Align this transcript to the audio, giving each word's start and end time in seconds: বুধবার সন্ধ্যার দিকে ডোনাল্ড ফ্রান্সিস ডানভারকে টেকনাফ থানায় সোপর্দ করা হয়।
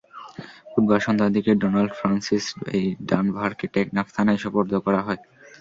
বুধবার 0.71 1.01
সন্ধ্যার 1.05 1.31
দিকে 1.35 1.51
ডোনাল্ড 1.61 1.91
ফ্রান্সিস 1.99 2.45
ডানভারকে 3.09 3.65
টেকনাফ 3.75 4.07
থানায় 4.15 4.41
সোপর্দ 4.43 4.71
করা 4.85 5.01
হয়। 5.07 5.21